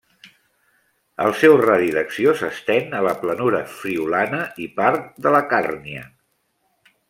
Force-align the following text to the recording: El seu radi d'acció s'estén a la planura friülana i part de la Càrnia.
El 1.25 1.33
seu 1.41 1.57
radi 1.63 1.91
d'acció 1.97 2.33
s'estén 2.39 2.97
a 3.01 3.03
la 3.09 3.13
planura 3.25 3.61
friülana 3.75 4.41
i 4.67 4.69
part 4.81 5.07
de 5.27 5.35
la 5.39 5.43
Càrnia. 5.55 6.11